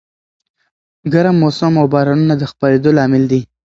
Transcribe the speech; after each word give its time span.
ګرم 1.13 1.35
موسم 1.43 1.73
او 1.81 1.85
بارانونه 1.93 2.33
د 2.37 2.43
خپرېدو 2.51 2.89
لامل 2.97 3.23
دي. 3.31 3.41